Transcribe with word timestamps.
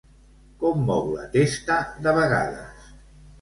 Com 0.61 0.79
mou 0.87 1.11
la 1.17 1.25
testa 1.35 1.77
de 2.07 2.15
vegades? 2.21 2.89